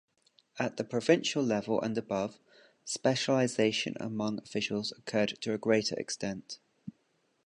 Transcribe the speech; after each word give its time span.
At 0.57 0.77
the 0.77 0.83
provincial 0.83 1.43
level 1.43 1.79
and 1.79 1.95
above, 1.95 2.39
specialisation 2.85 3.93
among 3.99 4.39
officials 4.39 4.91
occurred 4.97 5.37
to 5.41 5.53
a 5.53 5.59
greater 5.59 5.93
extent. 5.93 6.57